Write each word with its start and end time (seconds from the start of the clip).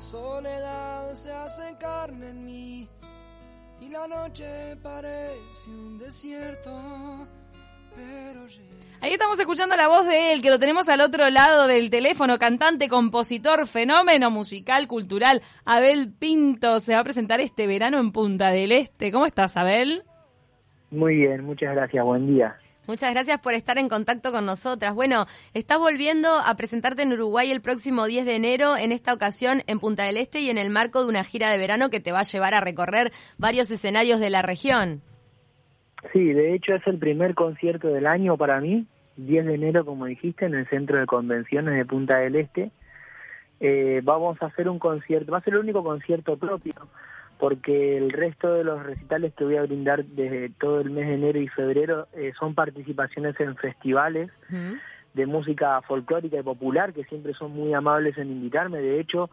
La 0.00 0.06
soledad 0.06 1.12
se 1.12 1.30
hace 1.30 1.76
carne 1.78 2.30
en 2.30 2.46
mí 2.46 2.88
y 3.82 3.90
la 3.90 4.08
noche 4.08 4.74
parece 4.82 5.68
un 5.68 5.98
desierto, 5.98 6.70
pero 7.94 8.46
Ahí 9.02 9.12
estamos 9.12 9.38
escuchando 9.38 9.76
la 9.76 9.88
voz 9.88 10.06
de 10.06 10.32
él, 10.32 10.40
que 10.40 10.48
lo 10.48 10.58
tenemos 10.58 10.88
al 10.88 11.02
otro 11.02 11.28
lado 11.28 11.66
del 11.66 11.90
teléfono, 11.90 12.38
cantante, 12.38 12.88
compositor, 12.88 13.66
fenómeno 13.66 14.30
musical, 14.30 14.88
cultural. 14.88 15.42
Abel 15.66 16.10
Pinto 16.10 16.80
se 16.80 16.94
va 16.94 17.00
a 17.00 17.04
presentar 17.04 17.40
este 17.40 17.66
verano 17.66 17.98
en 17.98 18.10
Punta 18.10 18.48
del 18.48 18.72
Este. 18.72 19.12
¿Cómo 19.12 19.26
estás, 19.26 19.58
Abel? 19.58 20.04
Muy 20.90 21.16
bien, 21.16 21.44
muchas 21.44 21.74
gracias, 21.74 22.02
buen 22.02 22.26
día. 22.26 22.56
Muchas 22.90 23.14
gracias 23.14 23.38
por 23.38 23.54
estar 23.54 23.78
en 23.78 23.88
contacto 23.88 24.32
con 24.32 24.44
nosotras. 24.44 24.96
Bueno, 24.96 25.26
estás 25.54 25.78
volviendo 25.78 26.28
a 26.28 26.52
presentarte 26.56 27.02
en 27.02 27.12
Uruguay 27.12 27.48
el 27.52 27.60
próximo 27.60 28.06
10 28.06 28.26
de 28.26 28.34
enero, 28.34 28.76
en 28.76 28.90
esta 28.90 29.14
ocasión 29.14 29.62
en 29.68 29.78
Punta 29.78 30.02
del 30.02 30.16
Este 30.16 30.40
y 30.40 30.50
en 30.50 30.58
el 30.58 30.70
marco 30.70 31.00
de 31.00 31.08
una 31.08 31.22
gira 31.22 31.52
de 31.52 31.58
verano 31.58 31.88
que 31.88 32.00
te 32.00 32.10
va 32.10 32.18
a 32.18 32.24
llevar 32.24 32.52
a 32.52 32.60
recorrer 32.60 33.12
varios 33.38 33.70
escenarios 33.70 34.18
de 34.18 34.30
la 34.30 34.42
región. 34.42 35.02
Sí, 36.12 36.32
de 36.32 36.52
hecho 36.52 36.74
es 36.74 36.84
el 36.88 36.98
primer 36.98 37.36
concierto 37.36 37.86
del 37.86 38.08
año 38.08 38.36
para 38.36 38.60
mí, 38.60 38.88
10 39.18 39.46
de 39.46 39.54
enero, 39.54 39.84
como 39.84 40.06
dijiste, 40.06 40.46
en 40.46 40.54
el 40.54 40.68
Centro 40.68 40.98
de 40.98 41.06
Convenciones 41.06 41.76
de 41.76 41.84
Punta 41.84 42.18
del 42.18 42.34
Este. 42.34 42.72
Eh, 43.60 44.00
vamos 44.02 44.42
a 44.42 44.46
hacer 44.46 44.68
un 44.68 44.80
concierto, 44.80 45.30
va 45.30 45.38
a 45.38 45.42
ser 45.42 45.54
el 45.54 45.60
único 45.60 45.84
concierto 45.84 46.36
propio, 46.36 46.74
porque 47.40 47.96
el 47.96 48.10
resto 48.10 48.52
de 48.52 48.64
los 48.64 48.82
recitales 48.82 49.32
que 49.34 49.44
voy 49.44 49.56
a 49.56 49.62
brindar 49.62 50.04
desde 50.04 50.50
todo 50.50 50.80
el 50.80 50.90
mes 50.90 51.08
de 51.08 51.14
enero 51.14 51.40
y 51.40 51.48
febrero 51.48 52.06
eh, 52.12 52.32
son 52.38 52.54
participaciones 52.54 53.40
en 53.40 53.56
festivales 53.56 54.30
de 55.14 55.26
música 55.26 55.80
folclórica 55.82 56.38
y 56.38 56.42
popular, 56.42 56.92
que 56.92 57.04
siempre 57.04 57.32
son 57.32 57.52
muy 57.52 57.72
amables 57.72 58.18
en 58.18 58.30
invitarme. 58.30 58.78
De 58.78 59.00
hecho, 59.00 59.30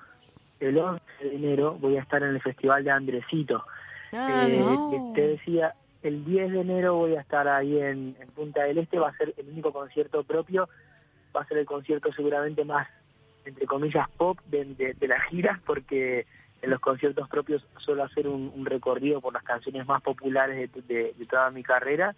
el 0.62 0.78
11 0.78 1.04
de 1.22 1.36
enero 1.36 1.78
voy 1.80 1.98
a 1.98 2.02
estar 2.02 2.24
en 2.24 2.30
el 2.30 2.42
Festival 2.42 2.86
de 2.86 2.92
Andresito. 2.92 3.66
Ah, 4.14 4.48
eh, 4.50 5.00
Te 5.14 5.28
decía, 5.28 5.76
el 6.02 6.24
10 6.24 6.52
de 6.54 6.62
enero 6.62 6.96
voy 6.96 7.16
a 7.16 7.22
estar 7.22 7.48
ahí 7.48 7.78
en, 7.78 8.16
Punta 8.36 8.64
del 8.64 8.78
Este, 8.78 9.00
va 9.00 9.10
a 9.10 9.18
ser 9.18 9.34
el 9.38 9.50
único 9.50 9.74
concierto 9.74 10.24
propio, 10.24 10.70
va 11.36 11.42
a 11.42 11.48
ser 11.48 11.58
el 11.58 11.66
concierto 11.66 12.14
seguramente 12.14 12.64
más, 12.64 12.88
entre 13.46 13.66
comillas, 13.66 14.08
pop 14.18 14.40
de, 14.46 14.96
la 15.02 15.20
gira, 15.24 15.60
porque 15.66 16.26
en 16.62 16.70
los 16.70 16.80
conciertos 16.80 17.30
propios 17.30 17.66
suelo 17.78 18.04
hacer 18.04 18.28
un, 18.28 18.66
recorrido 18.66 19.22
por 19.22 19.34
las 19.34 19.44
canciones 19.44 19.86
más 19.88 20.02
populares 20.02 20.70
de, 20.88 21.16
toda 21.30 21.52
mi 21.52 21.64
carrera. 21.64 22.16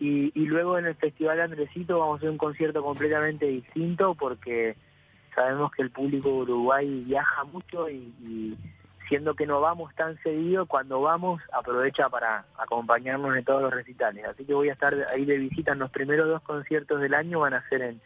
Y, 0.00 0.30
luego 0.34 0.78
en 0.78 0.86
el 0.86 0.94
Festival 0.94 1.40
Andresito 1.40 1.98
vamos 1.98 2.14
a 2.14 2.18
hacer 2.18 2.30
un 2.30 2.38
concierto 2.38 2.82
completamente 2.82 3.46
distinto 3.46 4.14
porque 4.14 4.76
sabemos 5.34 5.72
que 5.72 5.82
el 5.82 5.90
público 5.90 6.28
de 6.28 6.34
Uruguay 6.34 7.04
viaja 7.06 7.44
mucho 7.44 7.88
y 7.88 8.56
siendo 9.08 9.34
que 9.34 9.46
no 9.46 9.60
vamos 9.60 9.94
tan 9.94 10.16
seguido, 10.22 10.66
cuando 10.66 11.00
vamos 11.00 11.42
aprovecha 11.52 12.08
para 12.08 12.44
acompañarnos 12.58 13.36
en 13.36 13.44
todos 13.44 13.62
los 13.62 13.72
recitales. 13.72 14.24
Así 14.24 14.44
que 14.44 14.54
voy 14.54 14.68
a 14.68 14.72
estar 14.72 14.94
ahí 15.10 15.24
de 15.24 15.38
visita 15.38 15.72
en 15.72 15.78
los 15.78 15.90
primeros 15.90 16.28
dos 16.28 16.42
conciertos 16.42 17.00
del 17.00 17.14
año, 17.14 17.40
van 17.40 17.54
a 17.54 17.68
ser 17.68 17.82
en 17.82 18.00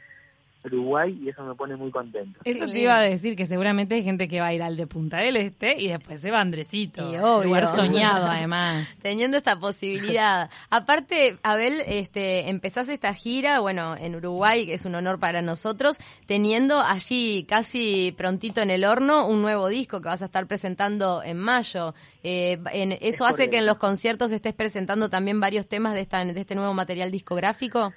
Uruguay 0.64 1.18
y 1.22 1.28
eso 1.28 1.44
me 1.44 1.54
pone 1.54 1.76
muy 1.76 1.90
contento. 1.90 2.40
Eso 2.44 2.66
te 2.66 2.80
iba 2.80 2.96
a 2.96 3.00
decir 3.00 3.36
que 3.36 3.46
seguramente 3.46 3.94
hay 3.94 4.02
gente 4.02 4.28
que 4.28 4.40
va 4.40 4.48
a 4.48 4.54
ir 4.54 4.62
al 4.62 4.76
de 4.76 4.86
Punta 4.86 5.18
del 5.18 5.36
Este 5.36 5.80
y 5.80 5.88
después 5.88 6.20
se 6.20 6.30
va 6.30 6.38
a 6.38 6.40
Andresito. 6.40 7.04
lugar 7.42 7.68
soñado 7.68 8.26
además. 8.26 8.98
Teniendo 9.02 9.36
esta 9.36 9.58
posibilidad. 9.58 10.50
Aparte, 10.70 11.38
Abel, 11.42 11.82
este, 11.86 12.48
empezás 12.50 12.88
esta 12.88 13.14
gira, 13.14 13.60
bueno, 13.60 13.96
en 13.96 14.16
Uruguay, 14.16 14.66
que 14.66 14.74
es 14.74 14.84
un 14.84 14.94
honor 14.94 15.20
para 15.20 15.42
nosotros, 15.42 15.98
teniendo 16.26 16.80
allí 16.80 17.44
casi 17.48 18.14
prontito 18.16 18.60
en 18.60 18.70
el 18.70 18.84
horno 18.84 19.28
un 19.28 19.42
nuevo 19.42 19.68
disco 19.68 20.00
que 20.00 20.08
vas 20.08 20.22
a 20.22 20.26
estar 20.26 20.46
presentando 20.46 21.22
en 21.22 21.38
mayo. 21.38 21.94
Eh, 22.22 22.58
en, 22.72 22.92
¿Eso 23.00 23.26
hace 23.26 23.48
que 23.48 23.58
en 23.58 23.66
los 23.66 23.78
conciertos 23.78 24.32
estés 24.32 24.54
presentando 24.54 25.08
también 25.08 25.40
varios 25.40 25.68
temas 25.68 25.94
de, 25.94 26.00
esta, 26.00 26.24
de 26.24 26.40
este 26.40 26.54
nuevo 26.54 26.74
material 26.74 27.10
discográfico? 27.10 27.92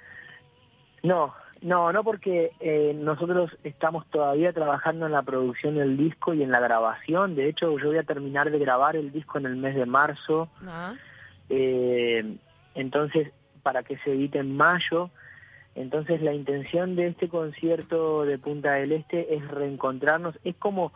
No, 1.02 1.34
no, 1.62 1.92
no 1.92 2.02
porque 2.02 2.52
eh, 2.58 2.92
nosotros 2.94 3.56
estamos 3.62 4.04
todavía 4.10 4.52
trabajando 4.52 5.06
en 5.06 5.12
la 5.12 5.22
producción 5.22 5.76
del 5.76 5.96
disco 5.96 6.34
y 6.34 6.42
en 6.42 6.50
la 6.50 6.58
grabación. 6.58 7.36
De 7.36 7.48
hecho, 7.48 7.78
yo 7.78 7.88
voy 7.88 7.98
a 7.98 8.02
terminar 8.02 8.50
de 8.50 8.58
grabar 8.58 8.96
el 8.96 9.12
disco 9.12 9.38
en 9.38 9.46
el 9.46 9.56
mes 9.56 9.76
de 9.76 9.86
marzo. 9.86 10.48
Ah. 10.66 10.94
Eh, 11.48 12.36
entonces, 12.74 13.30
para 13.62 13.84
que 13.84 13.96
se 13.98 14.12
edite 14.12 14.38
en 14.38 14.56
mayo. 14.56 15.10
Entonces, 15.76 16.20
la 16.20 16.34
intención 16.34 16.96
de 16.96 17.06
este 17.06 17.28
concierto 17.28 18.24
de 18.24 18.38
Punta 18.38 18.72
del 18.72 18.92
Este 18.92 19.34
es 19.34 19.48
reencontrarnos. 19.48 20.38
Es 20.42 20.56
como 20.56 20.92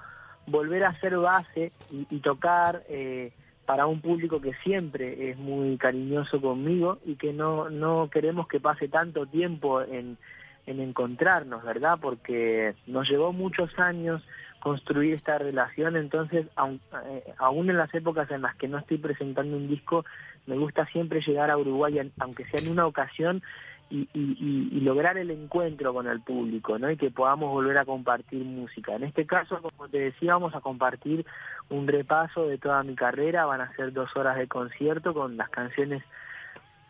volver 0.46 0.84
a 0.84 0.90
hacer 0.90 1.16
base 1.16 1.72
y, 1.90 2.18
tocar 2.18 2.82
eh, 2.88 3.32
para 3.66 3.86
un 3.86 4.00
público 4.00 4.40
que 4.40 4.54
siempre 4.64 5.30
es 5.30 5.38
muy 5.38 5.76
cariñoso 5.76 6.40
conmigo 6.40 6.98
y 7.04 7.14
que 7.14 7.32
no, 7.32 7.70
no 7.70 8.10
queremos 8.10 8.48
que 8.48 8.60
pase 8.60 8.88
tanto 8.88 9.26
tiempo 9.26 9.80
en 9.82 10.18
en 10.66 10.80
encontrarnos, 10.80 11.64
¿verdad? 11.64 11.98
Porque 12.00 12.74
nos 12.86 13.08
llevó 13.08 13.32
muchos 13.32 13.70
años 13.78 14.22
construir 14.60 15.14
esta 15.14 15.38
relación, 15.38 15.96
entonces 15.96 16.46
aun, 16.56 16.80
eh, 17.06 17.34
aún 17.38 17.70
en 17.70 17.76
las 17.76 17.94
épocas 17.94 18.30
en 18.30 18.42
las 18.42 18.56
que 18.56 18.66
no 18.66 18.78
estoy 18.78 18.98
presentando 18.98 19.56
un 19.56 19.68
disco, 19.68 20.04
me 20.46 20.56
gusta 20.56 20.86
siempre 20.86 21.20
llegar 21.20 21.50
a 21.50 21.56
Uruguay, 21.56 22.10
aunque 22.18 22.44
sea 22.46 22.60
en 22.60 22.72
una 22.72 22.86
ocasión, 22.86 23.42
y, 23.88 24.08
y, 24.12 24.80
lograr 24.80 25.16
el 25.16 25.30
encuentro 25.30 25.94
con 25.94 26.08
el 26.08 26.20
público, 26.20 26.76
¿no? 26.78 26.90
Y 26.90 26.96
que 26.96 27.10
podamos 27.10 27.52
volver 27.52 27.78
a 27.78 27.84
compartir 27.84 28.44
música. 28.44 28.96
En 28.96 29.04
este 29.04 29.26
caso, 29.26 29.62
como 29.62 29.88
te 29.88 29.98
decía, 29.98 30.32
vamos 30.32 30.54
a 30.56 30.60
compartir 30.60 31.24
un 31.68 31.86
repaso 31.86 32.48
de 32.48 32.58
toda 32.58 32.82
mi 32.82 32.96
carrera, 32.96 33.46
van 33.46 33.60
a 33.60 33.72
ser 33.76 33.92
dos 33.92 34.14
horas 34.16 34.36
de 34.38 34.48
concierto 34.48 35.14
con 35.14 35.36
las 35.36 35.50
canciones 35.50 36.02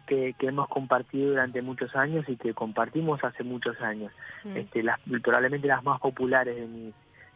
que, 0.06 0.34
hemos 0.41 0.69
compartido 0.69 1.31
durante 1.31 1.62
muchos 1.62 1.94
años 1.94 2.25
y 2.28 2.37
que 2.37 2.55
compartimos 2.55 3.22
hace 3.25 3.44
muchos 3.44 3.81
años. 3.81 4.12
Mm. 4.44 4.56
Este, 4.56 4.83
las, 4.83 4.99
probablemente 5.22 5.67
las 5.67 5.84
más 5.84 6.00
populares 6.00 6.56
de 6.56 6.67
mi, 6.67 6.93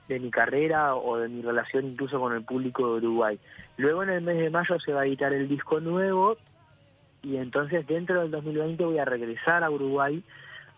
de 0.09 0.21
mi 0.21 0.31
carrera 0.31 0.95
o 0.95 1.19
de 1.19 1.29
mi 1.29 1.43
relación 1.43 1.87
incluso 1.87 2.19
con 2.21 2.35
el 2.35 2.43
público 2.43 2.87
de 2.87 3.07
Uruguay. 3.07 3.39
Luego 3.77 4.03
en 4.03 4.11
el 4.11 4.23
mes 4.23 4.39
de 4.39 4.51
mayo 4.51 4.79
se 4.81 4.93
va 4.93 5.03
a 5.03 5.07
editar 5.07 5.33
el 5.33 5.49
disco 5.49 5.81
nuevo 5.81 6.37
y 7.23 7.37
entonces 7.37 7.87
dentro 7.87 8.23
del 8.23 8.31
2020 8.31 8.85
voy 8.85 8.99
a 8.99 9.05
regresar 9.05 9.63
a 9.63 9.71
Uruguay 9.71 10.23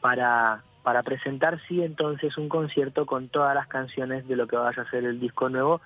para, 0.00 0.62
para 0.82 1.02
presentar 1.02 1.60
sí 1.68 1.82
entonces 1.82 2.36
un 2.36 2.48
concierto 2.48 3.06
con 3.06 3.28
todas 3.28 3.54
las 3.54 3.68
canciones 3.68 4.26
de 4.26 4.36
lo 4.36 4.48
que 4.48 4.56
vaya 4.56 4.82
a 4.82 4.90
ser 4.90 5.04
el 5.04 5.20
disco 5.20 5.48
nuevo 5.48 5.80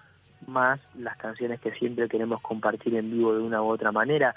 más 0.47 0.81
las 0.97 1.17
canciones 1.17 1.61
que 1.61 1.73
siempre 1.73 2.09
queremos 2.09 2.41
compartir 2.41 2.94
en 2.94 3.11
vivo 3.11 3.34
de 3.34 3.43
una 3.43 3.62
u 3.62 3.69
otra 3.69 3.93
manera. 3.93 4.34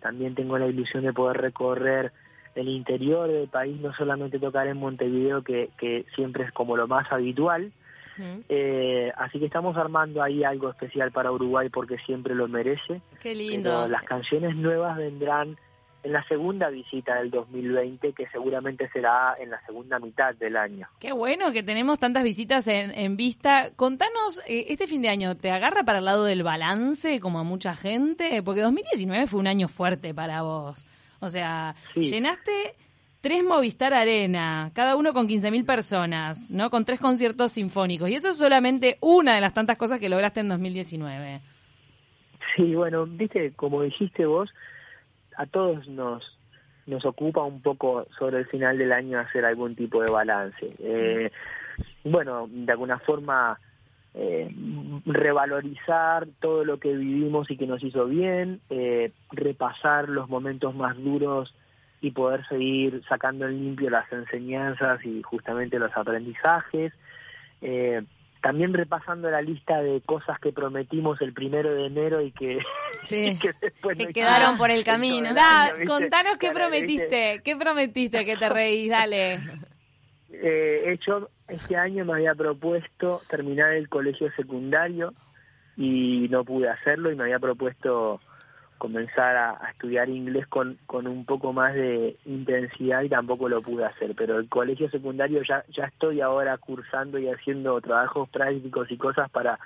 También 0.00 0.34
tengo 0.34 0.58
la 0.58 0.66
ilusión 0.66 1.04
de 1.04 1.12
poder 1.12 1.38
recorrer 1.38 2.12
el 2.54 2.68
interior 2.68 3.30
del 3.30 3.48
país, 3.48 3.80
no 3.80 3.92
solamente 3.94 4.38
tocar 4.38 4.66
en 4.66 4.78
Montevideo, 4.78 5.42
que, 5.42 5.70
que 5.78 6.06
siempre 6.14 6.44
es 6.44 6.52
como 6.52 6.76
lo 6.76 6.86
más 6.88 7.10
habitual. 7.12 7.72
eh, 8.48 9.12
así 9.16 9.38
que 9.38 9.46
estamos 9.46 9.76
armando 9.76 10.22
ahí 10.22 10.42
algo 10.42 10.70
especial 10.70 11.12
para 11.12 11.30
Uruguay 11.30 11.68
porque 11.68 11.98
siempre 11.98 12.34
lo 12.34 12.48
merece. 12.48 13.00
Qué 13.20 13.34
lindo. 13.34 13.86
las 13.86 14.04
canciones 14.04 14.56
nuevas 14.56 14.96
vendrán 14.96 15.56
en 16.02 16.12
la 16.12 16.22
segunda 16.28 16.70
visita 16.70 17.16
del 17.16 17.30
2020, 17.30 18.12
que 18.12 18.26
seguramente 18.28 18.88
será 18.90 19.34
en 19.38 19.50
la 19.50 19.60
segunda 19.66 19.98
mitad 19.98 20.34
del 20.34 20.56
año. 20.56 20.88
Qué 21.00 21.12
bueno 21.12 21.52
que 21.52 21.62
tenemos 21.62 21.98
tantas 21.98 22.22
visitas 22.22 22.68
en, 22.68 22.92
en 22.92 23.16
vista. 23.16 23.70
Contanos, 23.74 24.40
eh, 24.46 24.66
este 24.68 24.86
fin 24.86 25.02
de 25.02 25.08
año, 25.08 25.36
¿te 25.36 25.50
agarra 25.50 25.82
para 25.82 25.98
el 25.98 26.04
lado 26.04 26.24
del 26.24 26.42
balance 26.42 27.20
como 27.20 27.40
a 27.40 27.44
mucha 27.44 27.74
gente? 27.74 28.42
Porque 28.42 28.60
2019 28.60 29.26
fue 29.26 29.40
un 29.40 29.48
año 29.48 29.68
fuerte 29.68 30.14
para 30.14 30.42
vos. 30.42 30.86
O 31.20 31.28
sea, 31.28 31.74
llenaste 31.94 32.76
tres 33.20 33.42
Movistar 33.42 33.92
Arena, 33.92 34.70
cada 34.74 34.96
uno 34.96 35.12
con 35.12 35.28
15.000 35.28 35.66
personas, 35.66 36.50
¿no? 36.50 36.70
Con 36.70 36.84
tres 36.84 37.00
conciertos 37.00 37.52
sinfónicos. 37.52 38.08
Y 38.08 38.14
eso 38.14 38.28
es 38.28 38.38
solamente 38.38 38.98
una 39.00 39.34
de 39.34 39.40
las 39.40 39.54
tantas 39.54 39.76
cosas 39.76 39.98
que 39.98 40.08
lograste 40.08 40.40
en 40.40 40.48
2019. 40.48 41.40
Sí, 42.56 42.74
bueno, 42.74 43.06
viste, 43.06 43.52
como 43.54 43.82
dijiste 43.82 44.26
vos, 44.26 44.50
a 45.38 45.46
todos 45.46 45.88
nos 45.88 46.38
nos 46.88 47.04
ocupa 47.04 47.42
un 47.42 47.60
poco 47.60 48.06
sobre 48.18 48.38
el 48.38 48.46
final 48.46 48.78
del 48.78 48.92
año 48.92 49.18
hacer 49.18 49.44
algún 49.44 49.76
tipo 49.76 50.02
de 50.02 50.10
balance. 50.10 50.74
Eh, 50.78 51.30
bueno, 52.02 52.48
de 52.50 52.72
alguna 52.72 52.98
forma 52.98 53.60
eh, 54.14 54.50
revalorizar 55.04 56.26
todo 56.40 56.64
lo 56.64 56.80
que 56.80 56.94
vivimos 56.94 57.50
y 57.50 57.58
que 57.58 57.66
nos 57.66 57.84
hizo 57.84 58.06
bien, 58.06 58.60
eh, 58.70 59.12
repasar 59.30 60.08
los 60.08 60.30
momentos 60.30 60.74
más 60.74 60.96
duros 60.96 61.54
y 62.00 62.12
poder 62.12 62.46
seguir 62.48 63.02
sacando 63.06 63.46
en 63.46 63.62
limpio 63.62 63.90
las 63.90 64.10
enseñanzas 64.10 65.04
y 65.04 65.22
justamente 65.22 65.78
los 65.78 65.94
aprendizajes. 65.94 66.94
También 68.40 68.72
repasando 68.72 69.30
la 69.30 69.42
lista 69.42 69.82
de 69.82 70.00
cosas 70.00 70.38
que 70.40 70.52
prometimos 70.52 71.20
el 71.20 71.32
primero 71.32 71.74
de 71.74 71.86
enero 71.86 72.20
y 72.20 72.32
que, 72.32 72.58
después 73.60 73.98
quedaron 74.14 74.56
por 74.56 74.70
el 74.70 74.84
camino. 74.84 75.34
da, 75.34 75.72
contanos 75.86 76.38
qué 76.38 76.50
prometiste, 76.50 77.40
qué 77.44 77.56
prometiste 77.56 78.24
que 78.24 78.36
te 78.36 78.48
reís, 78.48 78.90
dale. 78.90 79.40
eh, 80.30 80.92
hecho, 80.92 81.30
este 81.48 81.76
año 81.76 82.04
me 82.04 82.14
había 82.14 82.34
propuesto 82.34 83.22
terminar 83.28 83.72
el 83.72 83.88
colegio 83.88 84.30
secundario 84.32 85.14
y 85.76 86.28
no 86.30 86.44
pude 86.44 86.68
hacerlo 86.68 87.10
y 87.10 87.16
me 87.16 87.24
había 87.24 87.38
propuesto 87.38 88.20
comenzar 88.78 89.36
a, 89.36 89.70
estudiar 89.70 90.08
inglés 90.08 90.46
con, 90.46 90.78
con 90.86 91.06
un 91.06 91.24
poco 91.24 91.52
más 91.52 91.74
de 91.74 92.16
intensidad 92.24 93.02
y 93.02 93.08
tampoco 93.08 93.48
lo 93.48 93.60
pude 93.60 93.84
hacer, 93.84 94.14
pero 94.16 94.38
el 94.38 94.48
colegio 94.48 94.88
secundario 94.90 95.42
ya, 95.42 95.64
ya 95.70 95.84
estoy 95.84 96.20
ahora 96.20 96.56
cursando 96.58 97.18
y 97.18 97.28
haciendo 97.28 97.80
trabajos 97.80 98.28
prácticos 98.30 98.90
y 98.90 98.96
cosas 98.96 99.30
para 99.30 99.58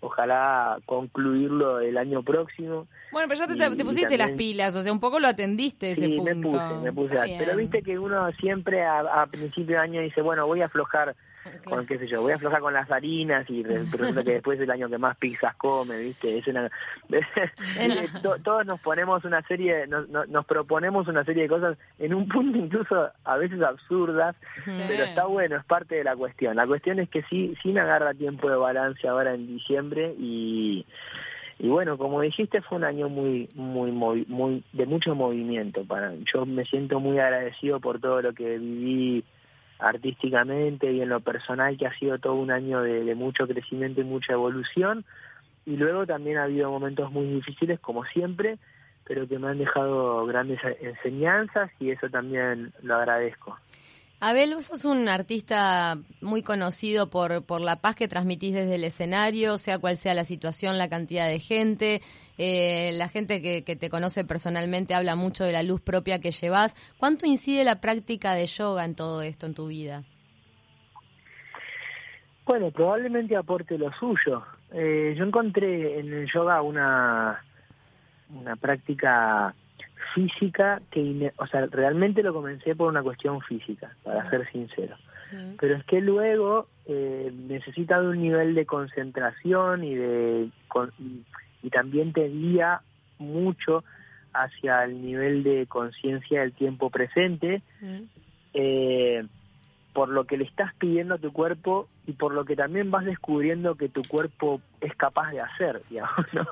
ojalá 0.00 0.78
concluirlo 0.84 1.80
el 1.80 1.96
año 1.96 2.22
próximo. 2.22 2.88
Bueno, 3.12 3.28
pero 3.28 3.54
ya 3.56 3.76
te, 3.76 3.84
pusiste 3.84 4.18
las 4.18 4.32
pilas, 4.32 4.74
o 4.74 4.82
sea, 4.82 4.92
un 4.92 5.00
poco 5.00 5.20
lo 5.20 5.28
atendiste 5.28 5.92
ese 5.92 6.08
punto. 6.08 6.24
me 6.24 6.42
puse, 6.42 6.74
me 6.82 6.92
puse. 6.92 7.36
Pero 7.38 7.56
viste 7.56 7.82
que 7.82 7.98
uno 7.98 8.30
siempre 8.32 8.84
a, 8.84 9.22
a 9.22 9.26
principio 9.26 9.76
de 9.76 9.82
año 9.82 10.00
dice, 10.00 10.20
bueno, 10.20 10.46
voy 10.46 10.60
a 10.60 10.66
aflojar 10.66 11.14
con 11.64 11.86
qué 11.86 11.98
sé 11.98 12.06
yo, 12.06 12.22
voy 12.22 12.32
a 12.32 12.36
aflojar 12.36 12.60
con 12.60 12.72
las 12.72 12.90
harinas 12.90 13.48
y 13.48 13.62
resulta 13.62 14.22
que 14.22 14.34
después 14.34 14.58
es 14.58 14.64
el 14.64 14.70
año 14.70 14.88
que 14.88 14.98
más 14.98 15.16
pizzas 15.16 15.54
come, 15.56 15.98
¿viste? 15.98 16.38
Es 16.38 16.46
una... 16.46 16.70
todos 18.44 18.66
nos 18.66 18.80
ponemos 18.80 19.24
una 19.24 19.42
serie, 19.42 19.86
nos, 19.86 20.08
nos 20.08 20.46
proponemos 20.46 21.08
una 21.08 21.24
serie 21.24 21.44
de 21.44 21.48
cosas 21.48 21.78
en 21.98 22.14
un 22.14 22.28
punto 22.28 22.58
incluso 22.58 23.10
a 23.24 23.36
veces 23.36 23.60
absurdas, 23.62 24.36
pero 24.64 25.04
está 25.04 25.26
bueno, 25.26 25.56
es 25.56 25.64
parte 25.64 25.96
de 25.96 26.04
la 26.04 26.16
cuestión. 26.16 26.56
La 26.56 26.66
cuestión 26.66 26.98
es 26.98 27.08
que 27.08 27.22
sí, 27.24 27.56
sí 27.62 27.72
me 27.72 27.80
agarra 27.80 28.14
tiempo 28.14 28.48
de 28.48 28.56
balance 28.56 29.06
ahora 29.06 29.34
en 29.34 29.46
diciembre 29.46 30.14
y 30.18 30.86
y 31.58 31.68
bueno 31.68 31.96
como 31.96 32.20
dijiste 32.20 32.60
fue 32.60 32.78
un 32.78 32.84
año 32.84 33.08
muy 33.08 33.48
muy 33.54 33.92
muy 33.92 34.64
de 34.72 34.86
mucho 34.86 35.14
movimiento 35.14 35.84
para 35.84 36.12
yo 36.32 36.44
me 36.44 36.64
siento 36.64 36.98
muy 36.98 37.18
agradecido 37.18 37.78
por 37.78 38.00
todo 38.00 38.20
lo 38.20 38.32
que 38.32 38.58
viví 38.58 39.24
artísticamente 39.82 40.92
y 40.92 41.02
en 41.02 41.08
lo 41.08 41.20
personal 41.20 41.76
que 41.76 41.86
ha 41.86 41.98
sido 41.98 42.18
todo 42.18 42.34
un 42.34 42.50
año 42.50 42.82
de, 42.82 43.14
mucho 43.14 43.46
crecimiento 43.46 44.00
y 44.00 44.04
mucha 44.04 44.32
evolución 44.32 45.04
y 45.66 45.76
luego 45.76 46.06
también 46.06 46.38
ha 46.38 46.44
habido 46.44 46.70
momentos 46.70 47.10
muy 47.12 47.26
difíciles 47.26 47.80
como 47.80 48.04
siempre 48.04 48.58
pero 49.04 49.26
que 49.26 49.38
me 49.38 49.48
han 49.48 49.58
dejado 49.58 50.24
grandes 50.26 50.60
enseñanzas 50.80 51.70
y 51.80 51.90
eso 51.90 52.08
también 52.08 52.72
lo 52.82 52.94
agradezco. 52.94 53.58
Abel, 54.24 54.54
vos 54.54 54.66
sos 54.66 54.84
un 54.84 55.08
artista 55.08 55.98
muy 56.20 56.44
conocido 56.44 57.10
por, 57.10 57.44
por 57.44 57.60
la 57.60 57.80
paz 57.80 57.96
que 57.96 58.06
transmitís 58.06 58.54
desde 58.54 58.76
el 58.76 58.84
escenario, 58.84 59.58
sea 59.58 59.80
cual 59.80 59.96
sea 59.96 60.14
la 60.14 60.22
situación, 60.22 60.78
la 60.78 60.88
cantidad 60.88 61.26
de 61.26 61.40
gente. 61.40 62.02
Eh, 62.38 62.92
la 62.92 63.08
gente 63.08 63.42
que, 63.42 63.62
te 63.74 63.90
conoce 63.90 64.24
personalmente 64.24 64.94
habla 64.94 65.16
mucho 65.16 65.42
de 65.42 65.50
la 65.50 65.64
luz 65.64 65.80
propia 65.80 66.20
que 66.20 66.30
llevas. 66.30 66.76
¿Cuánto 66.98 67.26
incide 67.26 67.64
la 67.64 67.80
práctica 67.80 68.34
de 68.34 68.46
yoga 68.46 68.84
en 68.84 68.94
todo 68.94 69.22
esto, 69.22 69.46
en 69.46 69.54
tu 69.54 69.66
vida? 69.66 70.04
Bueno, 72.46 72.70
probablemente 72.70 73.36
aporte 73.36 73.76
lo 73.76 73.92
suyo. 73.94 74.44
Eh, 74.72 75.16
yo 75.18 75.24
encontré 75.24 75.98
en 75.98 76.12
el 76.12 76.30
yoga 76.32 76.62
una, 76.62 77.42
una 78.30 78.54
práctica 78.54 79.52
física 80.14 80.80
que, 80.90 81.32
o 81.36 81.46
sea, 81.46 81.66
realmente 81.66 82.22
lo 82.22 82.32
comencé 82.32 82.74
por 82.74 82.88
una 82.88 83.02
cuestión 83.02 83.40
física, 83.40 83.94
para 84.02 84.28
ser 84.30 84.50
sincero. 84.50 84.96
Pero 85.58 85.76
es 85.76 85.84
que 85.84 86.02
luego 86.02 86.68
eh, 86.86 87.32
necesita 87.34 88.00
de 88.00 88.08
un 88.08 88.20
nivel 88.20 88.54
de 88.54 88.66
concentración 88.66 89.82
y 89.82 89.94
de 89.94 90.50
y, 91.62 91.70
también 91.70 92.12
te 92.12 92.28
guía 92.28 92.82
mucho 93.18 93.82
hacia 94.34 94.84
el 94.84 95.00
nivel 95.00 95.42
de 95.42 95.66
conciencia 95.66 96.40
del 96.40 96.52
tiempo 96.52 96.90
presente, 96.90 97.62
eh, 98.52 99.24
por 99.94 100.08
lo 100.08 100.24
que 100.24 100.36
le 100.36 100.44
estás 100.44 100.74
pidiendo 100.74 101.14
a 101.14 101.18
tu 101.18 101.32
cuerpo 101.32 101.88
y 102.06 102.12
por 102.12 102.34
lo 102.34 102.44
que 102.44 102.56
también 102.56 102.90
vas 102.90 103.04
descubriendo 103.04 103.76
que 103.76 103.88
tu 103.88 104.02
cuerpo 104.02 104.60
es 104.80 104.94
capaz 104.96 105.30
de 105.30 105.40
hacer, 105.40 105.82
digamos, 105.90 106.26
¿no? 106.32 106.46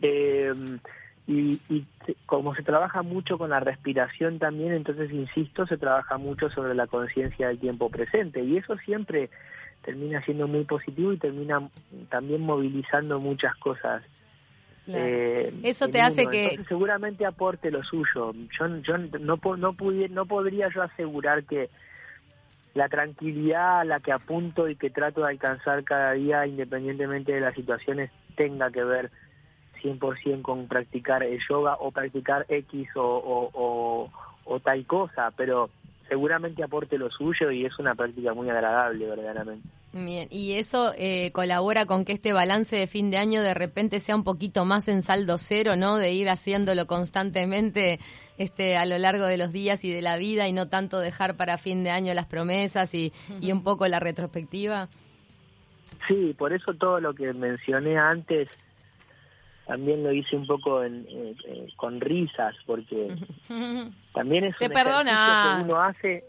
Eh, 0.00 0.78
y, 1.26 1.60
y, 1.70 1.86
como 2.26 2.54
se 2.54 2.62
trabaja 2.62 3.02
mucho 3.02 3.38
con 3.38 3.50
la 3.50 3.60
respiración 3.60 4.38
también, 4.38 4.72
entonces, 4.72 5.10
insisto, 5.10 5.66
se 5.66 5.78
trabaja 5.78 6.18
mucho 6.18 6.50
sobre 6.50 6.74
la 6.74 6.86
conciencia 6.86 7.48
del 7.48 7.58
tiempo 7.58 7.88
presente 7.88 8.42
y 8.42 8.58
eso 8.58 8.76
siempre 8.78 9.30
termina 9.82 10.22
siendo 10.22 10.48
muy 10.48 10.64
positivo 10.64 11.12
y 11.12 11.18
termina 11.18 11.68
también 12.08 12.42
movilizando 12.42 13.20
muchas 13.20 13.54
cosas. 13.56 14.02
Eh, 14.86 15.52
eso 15.62 15.88
te 15.88 16.00
hace 16.02 16.26
que 16.26 16.60
seguramente 16.68 17.24
aporte 17.24 17.70
lo 17.70 17.82
suyo. 17.82 18.34
Yo, 18.58 18.76
yo 18.82 18.98
no 18.98 19.38
no 19.56 19.72
pudiera, 19.72 20.12
no 20.12 20.26
podría 20.26 20.68
yo 20.68 20.82
asegurar 20.82 21.44
que 21.44 21.70
la 22.74 22.88
tranquilidad 22.88 23.80
a 23.80 23.84
la 23.84 24.00
que 24.00 24.12
apunto 24.12 24.68
y 24.68 24.76
que 24.76 24.90
trato 24.90 25.22
de 25.22 25.28
alcanzar 25.28 25.84
cada 25.84 26.12
día, 26.12 26.46
independientemente 26.46 27.32
de 27.32 27.40
las 27.40 27.54
situaciones, 27.54 28.10
tenga 28.36 28.70
que 28.70 28.84
ver 28.84 29.10
100% 29.84 30.42
con 30.42 30.66
practicar 30.66 31.22
el 31.22 31.38
yoga 31.48 31.76
o 31.78 31.90
practicar 31.90 32.46
X 32.48 32.88
o, 32.96 34.10
o, 34.44 34.60
tal 34.60 34.86
cosa, 34.86 35.30
pero 35.36 35.70
seguramente 36.08 36.62
aporte 36.62 36.98
lo 36.98 37.10
suyo 37.10 37.50
y 37.50 37.64
es 37.64 37.78
una 37.78 37.94
práctica 37.94 38.34
muy 38.34 38.48
agradable 38.48 39.06
verdaderamente. 39.06 39.68
Bien, 39.92 40.26
y 40.30 40.54
eso 40.54 40.92
eh, 40.98 41.30
colabora 41.32 41.86
con 41.86 42.04
que 42.04 42.12
este 42.12 42.32
balance 42.32 42.74
de 42.74 42.86
fin 42.86 43.10
de 43.10 43.18
año 43.18 43.42
de 43.42 43.54
repente 43.54 44.00
sea 44.00 44.16
un 44.16 44.24
poquito 44.24 44.64
más 44.64 44.88
en 44.88 45.02
saldo 45.02 45.38
cero, 45.38 45.76
¿no? 45.76 45.98
De 45.98 46.12
ir 46.12 46.28
haciéndolo 46.28 46.86
constantemente 46.86 48.00
este, 48.36 48.76
a 48.76 48.86
lo 48.86 48.98
largo 48.98 49.24
de 49.26 49.36
los 49.36 49.52
días 49.52 49.84
y 49.84 49.92
de 49.92 50.02
la 50.02 50.16
vida 50.16 50.48
y 50.48 50.52
no 50.52 50.68
tanto 50.68 50.98
dejar 50.98 51.36
para 51.36 51.58
fin 51.58 51.84
de 51.84 51.90
año 51.90 52.12
las 52.12 52.26
promesas 52.26 52.92
y, 52.92 53.12
y 53.40 53.52
un 53.52 53.62
poco 53.62 53.86
la 53.86 54.00
retrospectiva. 54.00 54.88
Sí, 56.08 56.34
por 56.36 56.52
eso 56.52 56.74
todo 56.74 57.00
lo 57.00 57.14
que 57.14 57.32
mencioné 57.32 57.96
antes 57.96 58.48
también 59.66 60.02
lo 60.02 60.12
hice 60.12 60.36
un 60.36 60.46
poco 60.46 60.82
con 61.76 62.00
risas, 62.00 62.54
porque 62.66 63.08
también 64.12 64.44
es 64.44 64.60
un 64.60 64.72
ejercicio 64.72 65.56
que 65.56 65.62
uno 65.64 65.80
hace, 65.80 66.24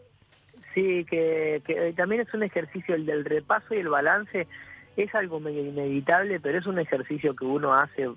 sí, 0.73 1.05
que, 1.05 1.61
que 1.65 1.93
también 1.93 2.21
es 2.21 2.33
un 2.33 2.43
ejercicio, 2.43 2.95
el 2.95 3.05
del 3.05 3.25
repaso 3.25 3.73
y 3.73 3.79
el 3.79 3.89
balance, 3.89 4.47
es 4.95 5.13
algo 5.13 5.39
medio 5.39 5.65
inevitable, 5.65 6.39
pero 6.39 6.59
es 6.59 6.65
un 6.65 6.79
ejercicio 6.79 7.35
que 7.35 7.45
uno 7.45 7.73
hace 7.73 8.09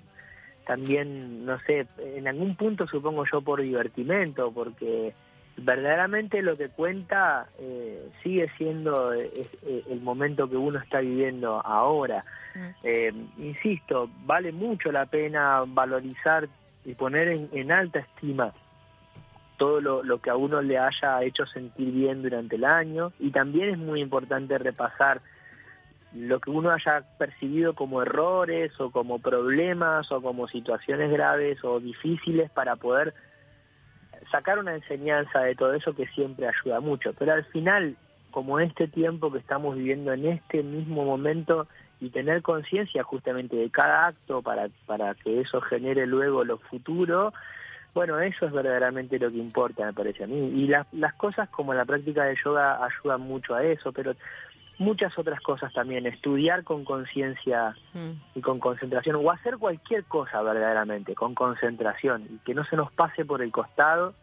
también, 0.65 1.45
no 1.45 1.59
sé, 1.61 1.87
en 1.97 2.27
algún 2.27 2.55
punto 2.55 2.85
supongo 2.85 3.25
yo 3.25 3.41
por 3.41 3.59
divertimento, 3.61 4.51
porque 4.51 5.15
verdaderamente 5.59 6.41
lo 6.41 6.57
que 6.57 6.69
cuenta 6.69 7.47
eh, 7.59 8.09
sigue 8.23 8.49
siendo 8.57 9.13
eh, 9.13 9.29
eh, 9.63 9.83
el 9.89 10.01
momento 10.01 10.49
que 10.49 10.57
uno 10.57 10.79
está 10.79 10.99
viviendo 10.99 11.61
ahora. 11.65 12.23
Mm. 12.55 13.43
insisto, 13.43 14.09
vale 14.25 14.51
mucho 14.51 14.91
la 14.91 15.05
pena 15.05 15.63
valorizar 15.67 16.49
y 16.83 16.95
poner 16.95 17.27
en, 17.27 17.71
alta 17.71 17.99
estima 17.99 18.51
todo 19.57 19.79
lo, 19.79 20.03
lo, 20.03 20.19
que 20.19 20.31
a 20.31 20.35
uno 20.35 20.61
le 20.61 20.79
haya 20.79 21.21
hecho 21.21 21.45
sentir 21.45 21.91
bien 21.91 22.23
durante 22.23 22.55
el 22.55 22.65
año 22.65 23.13
y 23.19 23.29
también 23.29 23.69
es 23.69 23.77
muy 23.77 24.01
importante 24.01 24.57
repasar 24.57 25.21
lo 26.13 26.39
que 26.39 26.49
uno 26.49 26.71
haya 26.71 27.03
percibido 27.17 27.75
como 27.75 28.01
errores 28.01 28.71
o 28.79 28.89
como 28.89 29.19
problemas 29.19 30.11
o 30.11 30.21
como 30.21 30.47
situaciones 30.47 31.11
graves 31.11 31.63
o 31.63 31.79
difíciles 31.79 32.49
para 32.49 32.75
poder 32.77 33.13
sacar 34.31 34.59
una 34.59 34.75
enseñanza 34.75 35.41
de 35.41 35.55
todo 35.55 35.73
eso 35.73 35.95
que 35.95 36.07
siempre 36.07 36.47
ayuda 36.47 36.79
mucho. 36.79 37.13
Pero 37.13 37.33
al 37.33 37.45
final, 37.45 37.95
como 38.31 38.59
este 38.59 38.87
tiempo 38.87 39.31
que 39.31 39.39
estamos 39.39 39.75
viviendo 39.75 40.13
en 40.13 40.27
este 40.27 40.63
mismo 40.63 41.05
momento 41.05 41.67
y 41.99 42.09
tener 42.09 42.41
conciencia 42.41 43.03
justamente 43.03 43.55
de 43.55 43.69
cada 43.69 44.07
acto 44.07 44.41
para, 44.41 44.69
para 44.85 45.15
que 45.15 45.41
eso 45.41 45.61
genere 45.61 46.05
luego 46.05 46.43
lo 46.43 46.57
futuro, 46.57 47.33
bueno, 47.93 48.19
eso 48.19 48.45
es 48.45 48.51
verdaderamente 48.51 49.17
lo 49.17 49.31
que 49.31 49.37
importa, 49.37 49.85
me 49.85 49.93
parece 49.93 50.23
a 50.23 50.27
mí. 50.27 50.37
Y 50.37 50.67
las, 50.67 50.85
las 50.93 51.13
cosas 51.15 51.49
como 51.49 51.73
la 51.73 51.85
práctica 51.85 52.23
de 52.23 52.35
yoga 52.43 52.79
ayudan 52.85 53.21
mucho 53.21 53.55
a 53.55 53.63
eso, 53.63 53.91
pero 53.91 54.13
muchas 54.79 55.17
otras 55.19 55.39
cosas 55.41 55.71
también, 55.73 56.07
estudiar 56.07 56.63
con 56.63 56.83
conciencia 56.83 57.75
mm. 57.93 58.37
y 58.37 58.41
con 58.41 58.59
concentración, 58.59 59.17
o 59.17 59.31
hacer 59.31 59.57
cualquier 59.57 60.05
cosa 60.05 60.41
verdaderamente, 60.41 61.13
con 61.13 61.35
concentración, 61.35 62.25
y 62.29 62.37
que 62.39 62.55
no 62.55 62.63
se 62.65 62.75
nos 62.75 62.91
pase 62.93 63.25
por 63.25 63.41
el 63.41 63.51
costado, 63.51 64.15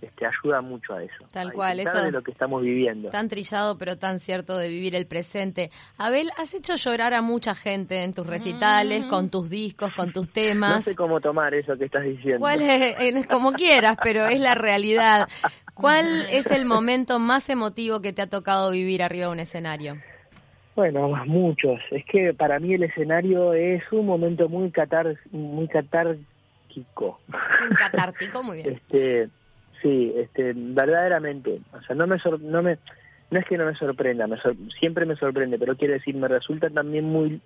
este, 0.00 0.24
ayuda 0.26 0.62
mucho 0.62 0.94
a 0.94 1.02
eso. 1.02 1.26
Tal 1.30 1.52
cual, 1.52 1.80
eso. 1.80 2.02
de 2.02 2.10
lo 2.10 2.22
que 2.22 2.30
estamos 2.30 2.62
viviendo. 2.62 3.10
Tan 3.10 3.28
trillado, 3.28 3.76
pero 3.76 3.98
tan 3.98 4.18
cierto 4.18 4.56
de 4.56 4.68
vivir 4.68 4.94
el 4.94 5.06
presente. 5.06 5.70
Abel, 5.98 6.30
has 6.38 6.54
hecho 6.54 6.74
llorar 6.76 7.12
a 7.12 7.20
mucha 7.20 7.54
gente 7.54 8.02
en 8.02 8.14
tus 8.14 8.26
recitales, 8.26 9.04
con 9.04 9.28
tus 9.28 9.50
discos, 9.50 9.92
con 9.94 10.12
tus 10.12 10.32
temas. 10.32 10.76
No 10.76 10.82
sé 10.82 10.96
cómo 10.96 11.20
tomar 11.20 11.52
eso 11.54 11.76
que 11.76 11.84
estás 11.84 12.04
diciendo. 12.04 12.40
¿Cuál 12.40 12.62
es, 12.62 13.26
como 13.26 13.52
quieras, 13.52 13.96
pero 14.02 14.26
es 14.26 14.40
la 14.40 14.54
realidad. 14.54 15.28
¿Cuál 15.80 16.26
es 16.30 16.46
el 16.50 16.66
momento 16.66 17.18
más 17.18 17.48
emotivo 17.48 18.00
que 18.00 18.12
te 18.12 18.22
ha 18.22 18.26
tocado 18.26 18.70
vivir 18.70 19.02
arriba 19.02 19.26
de 19.26 19.32
un 19.32 19.40
escenario? 19.40 19.96
Bueno, 20.76 21.08
muchos. 21.26 21.80
Es 21.90 22.04
que 22.04 22.32
para 22.32 22.58
mí 22.58 22.74
el 22.74 22.84
escenario 22.84 23.52
es 23.52 23.82
un 23.92 24.06
momento 24.06 24.48
muy 24.48 24.70
catar, 24.70 25.16
muy 25.30 25.68
catárquico. 25.68 27.20
catártico, 27.78 28.42
muy 28.42 28.58
bien. 28.58 28.74
Este, 28.74 29.28
sí, 29.82 30.12
este, 30.16 30.52
verdaderamente. 30.54 31.60
O 31.72 31.82
sea, 31.82 31.96
no 31.96 32.06
me, 32.06 32.16
no 32.40 32.62
me, 32.62 32.78
no 33.30 33.38
es 33.38 33.46
que 33.46 33.58
no 33.58 33.66
me 33.66 33.74
sorprenda, 33.74 34.26
me 34.26 34.38
siempre 34.78 35.06
me 35.06 35.16
sorprende, 35.16 35.58
pero 35.58 35.76
quiero 35.76 35.94
decir, 35.94 36.14
me 36.14 36.28
resulta 36.28 36.70
también 36.70 37.04
muy, 37.04 37.40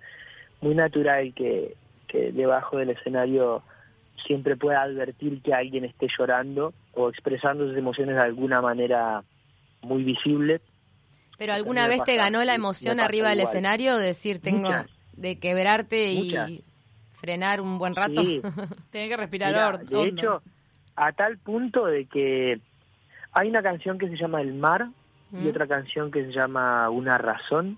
muy 0.61 0.75
natural 0.75 1.33
que, 1.33 1.75
que 2.07 2.31
debajo 2.31 2.77
del 2.77 2.91
escenario 2.91 3.63
siempre 4.25 4.55
pueda 4.55 4.81
advertir 4.81 5.41
que 5.41 5.53
alguien 5.53 5.85
esté 5.85 6.07
llorando 6.17 6.73
o 6.95 7.09
expresando 7.09 7.67
sus 7.67 7.77
emociones 7.77 8.15
de 8.15 8.21
alguna 8.21 8.61
manera 8.61 9.23
muy 9.81 10.03
visible. 10.03 10.61
Pero 11.37 11.53
alguna 11.53 11.87
vez 11.87 12.01
te 12.03 12.15
ganó 12.15 12.43
la 12.43 12.55
emoción 12.55 12.99
arriba 12.99 13.29
del 13.29 13.41
escenario, 13.41 13.97
decir 13.97 14.39
tengo 14.39 14.69
de 15.13 15.37
quebrarte 15.39 16.13
y 16.13 16.63
frenar 17.13 17.61
un 17.61 17.77
buen 17.77 17.95
rato. 17.95 18.23
Sí. 18.23 18.41
Tiene 18.91 19.09
que 19.09 19.17
respirar 19.17 19.79
De 19.79 20.03
hecho, 20.03 20.41
a 20.95 21.11
tal 21.11 21.37
punto 21.37 21.85
de 21.85 22.05
que 22.05 22.59
hay 23.31 23.49
una 23.49 23.61
canción 23.61 23.97
que 23.97 24.07
se 24.07 24.15
llama 24.15 24.41
El 24.41 24.53
Mar 24.53 24.87
y 25.31 25.37
mm. 25.37 25.49
otra 25.49 25.67
canción 25.67 26.11
que 26.11 26.25
se 26.25 26.31
llama 26.31 26.89
Una 26.89 27.17
Razón, 27.17 27.77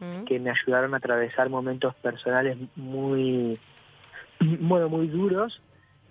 mm. 0.00 0.24
que 0.24 0.38
me 0.38 0.50
ayudaron 0.50 0.92
a 0.94 0.98
atravesar 0.98 1.48
momentos 1.48 1.94
personales 1.96 2.58
muy, 2.76 3.58
bueno, 4.40 4.88
muy 4.88 5.06
duros. 5.06 5.62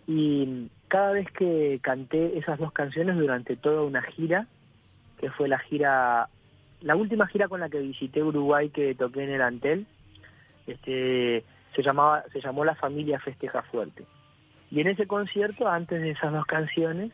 Y 0.07 0.67
cada 0.91 1.13
vez 1.13 1.31
que 1.31 1.79
canté 1.81 2.38
esas 2.38 2.60
dos 2.60 2.74
canciones 2.74 3.15
durante 3.15 3.55
toda 3.55 3.83
una 3.83 4.01
gira, 4.01 4.45
que 5.21 5.31
fue 5.31 5.48
la 5.48 5.57
gira, 5.57 6.27
la 6.81 6.98
última 6.98 7.27
gira 7.27 7.48
con 7.48 7.62
la 7.62 7.69
que 7.69 7.79
visité 7.79 8.21
Uruguay 8.21 8.67
que 8.71 8.93
toqué 8.93 9.24
en 9.24 9.29
el 9.29 9.41
Antel, 9.41 9.86
este, 10.67 11.45
se 11.74 11.81
llamaba, 11.81 12.25
se 12.33 12.41
llamó 12.41 12.65
La 12.65 12.75
Familia 12.75 13.21
Festeja 13.21 13.62
Fuerte. 13.62 14.03
Y 14.69 14.81
en 14.81 14.88
ese 14.88 15.07
concierto, 15.07 15.65
antes 15.65 16.01
de 16.01 16.12
esas 16.12 16.33
dos 16.33 16.45
canciones, 16.45 17.13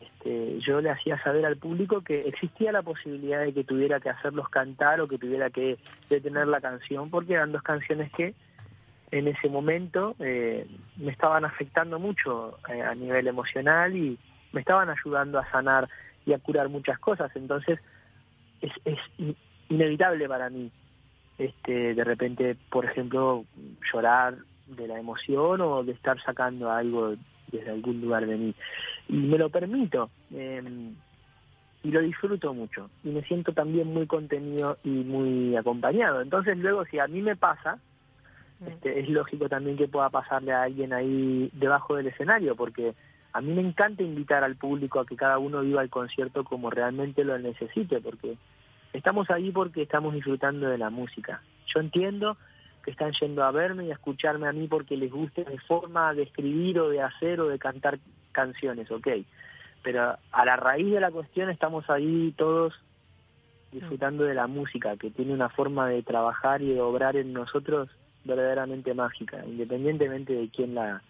este, 0.00 0.58
yo 0.60 0.80
le 0.80 0.88
hacía 0.88 1.22
saber 1.22 1.44
al 1.44 1.58
público 1.58 2.00
que 2.00 2.20
existía 2.20 2.72
la 2.72 2.80
posibilidad 2.80 3.40
de 3.42 3.52
que 3.52 3.64
tuviera 3.64 4.00
que 4.00 4.08
hacerlos 4.08 4.48
cantar 4.48 5.02
o 5.02 5.08
que 5.08 5.18
tuviera 5.18 5.50
que 5.50 5.76
detener 6.08 6.48
la 6.48 6.62
canción, 6.62 7.10
porque 7.10 7.34
eran 7.34 7.52
dos 7.52 7.62
canciones 7.62 8.10
que 8.10 8.34
en 9.10 9.28
ese 9.28 9.48
momento 9.48 10.16
eh, 10.18 10.66
me 10.96 11.12
estaban 11.12 11.44
afectando 11.44 11.98
mucho 11.98 12.58
eh, 12.68 12.82
a 12.82 12.94
nivel 12.94 13.28
emocional 13.28 13.96
y 13.96 14.18
me 14.52 14.60
estaban 14.60 14.90
ayudando 14.90 15.38
a 15.38 15.50
sanar 15.50 15.88
y 16.24 16.32
a 16.32 16.38
curar 16.38 16.68
muchas 16.68 16.98
cosas. 16.98 17.30
Entonces 17.34 17.78
es, 18.60 18.72
es 18.84 18.98
inevitable 19.68 20.28
para 20.28 20.50
mí 20.50 20.70
este, 21.38 21.94
de 21.94 22.04
repente, 22.04 22.56
por 22.70 22.84
ejemplo, 22.84 23.44
llorar 23.92 24.36
de 24.66 24.88
la 24.88 24.98
emoción 24.98 25.60
o 25.60 25.84
de 25.84 25.92
estar 25.92 26.20
sacando 26.20 26.70
algo 26.70 27.14
desde 27.52 27.70
algún 27.70 28.00
lugar 28.00 28.26
de 28.26 28.36
mí. 28.36 28.54
Y 29.08 29.16
me 29.16 29.38
lo 29.38 29.50
permito 29.50 30.10
em, 30.32 30.94
y 31.82 31.90
lo 31.90 32.00
disfruto 32.00 32.54
mucho. 32.54 32.90
Y 33.04 33.10
me 33.10 33.22
siento 33.22 33.52
también 33.52 33.92
muy 33.92 34.06
contenido 34.06 34.78
y 34.82 34.88
muy 34.88 35.56
acompañado. 35.56 36.22
Entonces 36.22 36.56
luego 36.58 36.84
si 36.86 36.98
a 36.98 37.06
mí 37.06 37.22
me 37.22 37.36
pasa. 37.36 37.78
Este, 38.64 39.00
es 39.00 39.08
lógico 39.08 39.48
también 39.48 39.76
que 39.76 39.88
pueda 39.88 40.08
pasarle 40.08 40.52
a 40.52 40.62
alguien 40.62 40.92
ahí 40.92 41.50
debajo 41.52 41.96
del 41.96 42.06
escenario, 42.06 42.56
porque 42.56 42.94
a 43.32 43.40
mí 43.40 43.52
me 43.52 43.60
encanta 43.60 44.02
invitar 44.02 44.44
al 44.44 44.56
público 44.56 45.00
a 45.00 45.06
que 45.06 45.16
cada 45.16 45.38
uno 45.38 45.60
viva 45.60 45.82
el 45.82 45.90
concierto 45.90 46.44
como 46.44 46.70
realmente 46.70 47.24
lo 47.24 47.38
necesite, 47.38 48.00
porque 48.00 48.36
estamos 48.94 49.30
ahí 49.30 49.50
porque 49.50 49.82
estamos 49.82 50.14
disfrutando 50.14 50.68
de 50.68 50.78
la 50.78 50.88
música. 50.88 51.42
Yo 51.66 51.80
entiendo 51.80 52.38
que 52.82 52.92
están 52.92 53.12
yendo 53.20 53.44
a 53.44 53.50
verme 53.50 53.84
y 53.84 53.90
a 53.90 53.94
escucharme 53.94 54.48
a 54.48 54.52
mí 54.52 54.68
porque 54.68 54.96
les 54.96 55.10
guste 55.10 55.44
mi 55.50 55.58
forma 55.58 56.14
de 56.14 56.22
escribir 56.22 56.78
o 56.80 56.88
de 56.88 57.02
hacer 57.02 57.40
o 57.40 57.48
de 57.48 57.58
cantar 57.58 57.98
canciones, 58.32 58.90
ok. 58.90 59.08
Pero 59.82 60.16
a 60.32 60.44
la 60.44 60.56
raíz 60.56 60.90
de 60.90 61.00
la 61.00 61.10
cuestión 61.10 61.50
estamos 61.50 61.90
ahí 61.90 62.32
todos 62.36 62.72
disfrutando 63.70 64.24
de 64.24 64.34
la 64.34 64.46
música, 64.46 64.96
que 64.96 65.10
tiene 65.10 65.34
una 65.34 65.48
forma 65.48 65.88
de 65.88 66.02
trabajar 66.02 66.62
y 66.62 66.72
de 66.72 66.80
obrar 66.80 67.16
en 67.16 67.32
nosotros 67.32 67.90
verdaderamente 68.26 68.92
mágica, 68.94 69.44
independientemente 69.46 70.32
de 70.32 70.48
quién 70.50 70.74
la, 70.74 71.02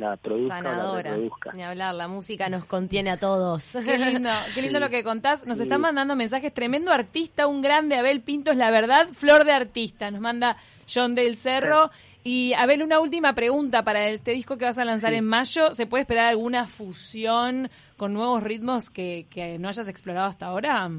la 0.00 0.16
produzca 0.16 0.56
Sanadora. 0.56 1.16
la 1.16 1.52
Ni 1.52 1.62
hablar, 1.62 1.94
la 1.94 2.08
música 2.08 2.48
nos 2.48 2.64
contiene 2.64 3.10
a 3.10 3.18
todos. 3.18 3.76
Qué 3.84 3.98
lindo, 3.98 4.30
qué 4.54 4.62
lindo 4.62 4.80
lo 4.80 4.88
que 4.88 5.04
contás. 5.04 5.46
Nos 5.46 5.60
están 5.60 5.80
mandando 5.82 6.16
mensajes. 6.16 6.52
Tremendo 6.52 6.90
artista, 6.90 7.46
un 7.46 7.60
grande 7.62 7.96
Abel 7.96 8.22
Pinto 8.22 8.50
es 8.50 8.56
la 8.56 8.70
verdad, 8.70 9.08
flor 9.12 9.44
de 9.44 9.52
artista. 9.52 10.10
Nos 10.10 10.20
manda 10.20 10.56
John 10.92 11.14
del 11.14 11.36
Cerro. 11.36 11.90
Y 12.24 12.52
Abel, 12.54 12.82
una 12.82 13.00
última 13.00 13.34
pregunta 13.34 13.82
para 13.82 14.08
este 14.08 14.32
disco 14.32 14.58
que 14.58 14.64
vas 14.66 14.78
a 14.78 14.84
lanzar 14.84 15.14
en 15.14 15.24
mayo. 15.24 15.72
¿Se 15.72 15.86
puede 15.86 16.02
esperar 16.02 16.26
alguna 16.26 16.66
fusión 16.66 17.70
con 17.96 18.12
nuevos 18.12 18.42
ritmos 18.42 18.90
que, 18.90 19.26
que 19.30 19.58
no 19.58 19.68
hayas 19.68 19.88
explorado 19.88 20.28
hasta 20.28 20.46
ahora? 20.46 20.90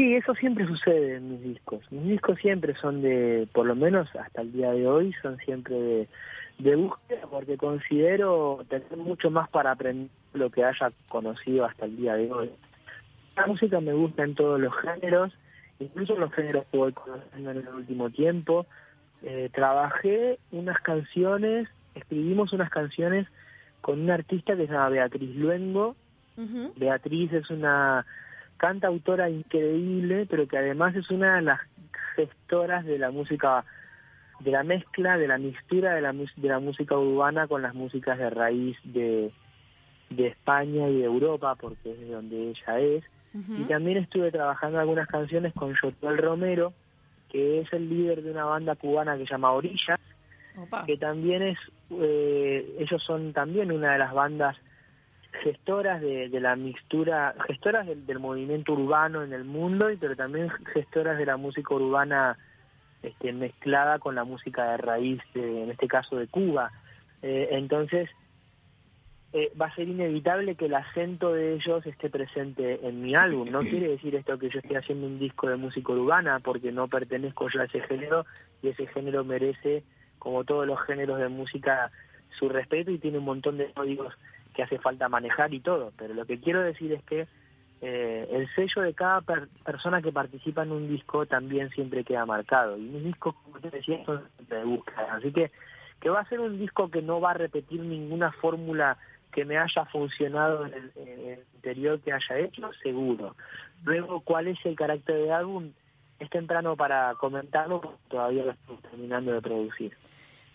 Sí, 0.00 0.14
eso 0.14 0.34
siempre 0.34 0.66
sucede 0.66 1.16
en 1.16 1.30
mis 1.30 1.42
discos. 1.42 1.80
Mis 1.92 2.04
discos 2.04 2.38
siempre 2.38 2.74
son 2.76 3.02
de, 3.02 3.46
por 3.52 3.66
lo 3.66 3.76
menos 3.76 4.08
hasta 4.16 4.40
el 4.40 4.50
día 4.50 4.72
de 4.72 4.86
hoy, 4.86 5.12
son 5.20 5.36
siempre 5.38 5.74
de 5.74 6.08
de 6.62 6.76
búsqueda 6.76 7.26
porque 7.30 7.56
considero 7.56 8.64
tener 8.68 8.96
mucho 8.96 9.30
más 9.30 9.48
para 9.48 9.72
aprender 9.72 10.10
lo 10.32 10.50
que 10.50 10.64
haya 10.64 10.92
conocido 11.08 11.64
hasta 11.64 11.86
el 11.86 11.96
día 11.96 12.14
de 12.14 12.30
hoy. 12.30 12.50
La 13.36 13.46
música 13.46 13.80
me 13.80 13.92
gusta 13.92 14.24
en 14.24 14.34
todos 14.34 14.60
los 14.60 14.74
géneros, 14.76 15.32
incluso 15.78 16.16
los 16.16 16.32
géneros 16.32 16.66
que 16.70 16.76
voy 16.76 16.92
conociendo 16.92 17.50
en 17.50 17.56
el 17.58 17.68
último 17.68 18.10
tiempo. 18.10 18.66
Eh, 19.22 19.50
trabajé 19.52 20.38
unas 20.52 20.80
canciones, 20.80 21.68
escribimos 21.94 22.52
unas 22.52 22.70
canciones 22.70 23.26
con 23.80 24.00
una 24.00 24.14
artista 24.14 24.56
que 24.56 24.66
se 24.66 24.72
llama 24.72 24.90
Beatriz 24.90 25.34
Luengo. 25.36 25.96
Beatriz 26.76 27.32
es 27.34 27.50
una 27.50 28.06
cantautora 28.60 29.30
increíble, 29.30 30.26
pero 30.28 30.46
que 30.46 30.58
además 30.58 30.94
es 30.94 31.10
una 31.10 31.36
de 31.36 31.42
las 31.42 31.60
gestoras 32.14 32.84
de 32.84 32.98
la 32.98 33.10
música 33.10 33.64
de 34.40 34.50
la 34.50 34.62
mezcla, 34.62 35.16
de 35.16 35.28
la 35.28 35.38
mixtura 35.38 35.94
de 35.94 36.02
la, 36.02 36.12
de 36.12 36.48
la 36.48 36.60
música 36.60 36.96
urbana 36.96 37.46
con 37.46 37.62
las 37.62 37.74
músicas 37.74 38.18
de 38.18 38.28
raíz 38.28 38.76
de, 38.84 39.32
de 40.10 40.26
España 40.26 40.88
y 40.88 40.98
de 40.98 41.04
Europa, 41.04 41.54
porque 41.54 41.92
es 41.92 42.00
de 42.00 42.08
donde 42.08 42.50
ella 42.50 42.80
es. 42.80 43.04
Y 43.32 43.62
también 43.64 43.98
estuve 43.98 44.32
trabajando 44.32 44.80
algunas 44.80 45.06
canciones 45.06 45.54
con 45.54 45.74
Yotuel 45.80 46.18
Romero, 46.18 46.72
que 47.30 47.60
es 47.60 47.72
el 47.72 47.88
líder 47.88 48.22
de 48.22 48.32
una 48.32 48.44
banda 48.44 48.74
cubana 48.74 49.16
que 49.16 49.24
se 49.24 49.30
llama 49.30 49.52
Orilla, 49.52 49.98
que 50.84 50.96
también 50.96 51.42
es, 51.42 51.58
eh, 51.92 52.76
ellos 52.78 53.02
son 53.04 53.32
también 53.32 53.70
una 53.70 53.92
de 53.92 53.98
las 53.98 54.12
bandas 54.12 54.56
gestoras 55.42 56.00
de, 56.00 56.28
de 56.28 56.40
la 56.40 56.56
mixtura, 56.56 57.34
gestoras 57.46 57.86
del, 57.86 58.18
movimiento 58.18 58.72
urbano 58.72 59.22
en 59.22 59.32
el 59.32 59.44
mundo, 59.44 59.88
pero 60.00 60.16
también 60.16 60.50
gestoras 60.72 61.18
de 61.18 61.26
la 61.26 61.36
música 61.36 61.74
urbana 61.74 62.36
este, 63.02 63.32
mezclada 63.32 63.98
con 63.98 64.14
la 64.14 64.24
música 64.24 64.72
de 64.72 64.76
raíz, 64.78 65.20
en 65.34 65.70
este 65.70 65.88
caso 65.88 66.16
de 66.16 66.26
Cuba. 66.26 66.70
Eh, 67.22 67.48
entonces, 67.52 68.10
eh, 69.32 69.52
va 69.60 69.66
a 69.66 69.74
ser 69.76 69.88
inevitable 69.88 70.56
que 70.56 70.66
el 70.66 70.74
acento 70.74 71.32
de 71.32 71.54
ellos 71.54 71.86
esté 71.86 72.10
presente 72.10 72.86
en 72.86 73.00
mi 73.00 73.14
álbum. 73.14 73.48
No 73.50 73.60
quiere 73.60 73.88
decir 73.88 74.16
esto 74.16 74.38
que 74.38 74.50
yo 74.50 74.58
esté 74.58 74.76
haciendo 74.76 75.06
un 75.06 75.20
disco 75.20 75.48
de 75.48 75.56
música 75.56 75.92
urbana, 75.92 76.40
porque 76.40 76.72
no 76.72 76.88
pertenezco 76.88 77.48
yo 77.48 77.60
a 77.60 77.64
ese 77.64 77.80
género 77.82 78.26
y 78.62 78.68
ese 78.68 78.88
género 78.88 79.24
merece, 79.24 79.84
como 80.18 80.44
todos 80.44 80.66
los 80.66 80.80
géneros 80.82 81.18
de 81.20 81.28
música, 81.28 81.92
su 82.40 82.48
respeto 82.48 82.90
y 82.90 82.98
tiene 82.98 83.18
un 83.18 83.24
montón 83.24 83.58
de 83.58 83.70
códigos 83.72 84.12
que 84.54 84.64
hace 84.64 84.78
falta 84.78 85.08
manejar 85.08 85.54
y 85.54 85.60
todo. 85.60 85.92
Pero 85.96 86.14
lo 86.14 86.26
que 86.26 86.40
quiero 86.40 86.60
decir 86.62 86.92
es 86.92 87.02
que 87.04 87.28
eh, 87.82 88.28
el 88.32 88.48
sello 88.54 88.82
de 88.82 88.94
cada 88.94 89.22
persona 89.64 90.02
que 90.02 90.12
participa 90.12 90.62
en 90.62 90.72
un 90.72 90.88
disco 90.88 91.26
también 91.26 91.70
siempre 91.70 92.04
queda 92.04 92.26
marcado. 92.26 92.76
Y 92.76 92.82
mis 92.82 93.04
discos, 93.04 93.34
como 93.44 93.60
te 93.60 93.70
decía, 93.70 94.04
son 94.04 94.24
de 94.48 94.64
búsqueda. 94.64 95.14
Así 95.14 95.32
que, 95.32 95.50
que 96.00 96.10
va 96.10 96.20
a 96.20 96.28
ser 96.28 96.40
un 96.40 96.58
disco 96.58 96.90
que 96.90 97.02
no 97.02 97.20
va 97.20 97.30
a 97.30 97.34
repetir 97.34 97.80
ninguna 97.80 98.32
fórmula 98.32 98.98
que 99.32 99.44
me 99.44 99.58
haya 99.58 99.84
funcionado 99.86 100.66
en 100.66 100.74
el, 100.96 101.38
interior 101.54 102.00
que 102.00 102.12
haya 102.12 102.38
hecho, 102.38 102.70
seguro. 102.82 103.36
Luego, 103.84 104.20
¿cuál 104.20 104.48
es 104.48 104.58
el 104.64 104.74
carácter 104.74 105.16
del 105.16 105.32
álbum? 105.32 105.72
Es 106.18 106.28
temprano 106.30 106.76
para 106.76 107.14
comentarlo, 107.14 107.98
todavía 108.08 108.44
lo 108.44 108.50
estoy 108.50 108.76
terminando 108.78 109.32
de 109.32 109.40
producir. 109.40 109.96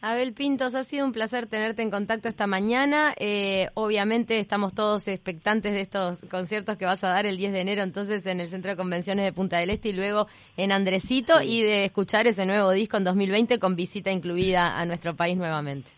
Abel 0.01 0.33
Pintos, 0.33 0.75
ha 0.75 0.83
sido 0.83 1.05
un 1.05 1.13
placer 1.13 1.47
tenerte 1.47 1.81
en 1.81 1.89
contacto 1.89 2.27
esta 2.27 2.45
mañana. 2.45 3.13
Eh, 3.17 3.69
obviamente 3.73 4.37
estamos 4.39 4.75
todos 4.75 5.07
expectantes 5.07 5.73
de 5.73 5.81
estos 5.81 6.19
conciertos 6.29 6.77
que 6.77 6.85
vas 6.85 7.03
a 7.03 7.09
dar 7.09 7.25
el 7.25 7.37
10 7.37 7.53
de 7.53 7.61
enero, 7.61 7.81
entonces 7.81 8.25
en 8.27 8.39
el 8.39 8.49
Centro 8.49 8.71
de 8.71 8.77
Convenciones 8.77 9.25
de 9.25 9.33
Punta 9.33 9.57
del 9.57 9.71
Este 9.71 9.89
y 9.89 9.93
luego 9.93 10.27
en 10.57 10.71
Andresito 10.71 11.41
y 11.41 11.63
de 11.63 11.85
escuchar 11.85 12.27
ese 12.27 12.45
nuevo 12.45 12.71
disco 12.71 12.97
en 12.97 13.03
2020 13.03 13.57
con 13.57 13.75
visita 13.75 14.11
incluida 14.11 14.79
a 14.79 14.85
nuestro 14.85 15.15
país 15.15 15.37
nuevamente. 15.37 15.89